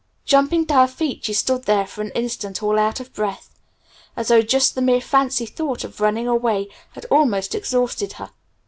_"Jumping 0.25 0.65
to 0.65 0.73
her 0.73 0.87
feet 0.87 1.23
she 1.25 1.31
stood 1.33 1.65
there 1.65 1.85
for 1.85 2.01
an 2.01 2.09
instant 2.15 2.63
all 2.63 2.79
out 2.79 2.99
of 2.99 3.13
breath, 3.13 3.51
as 4.17 4.29
though 4.29 4.41
just 4.41 4.73
the 4.73 4.81
mere 4.81 4.99
fancy 4.99 5.45
thought 5.45 5.83
of 5.83 6.01
running 6.01 6.27
away 6.27 6.69
had 6.93 7.05
almost 7.11 7.53
exhausted 7.53 8.13
her. 8.13 8.31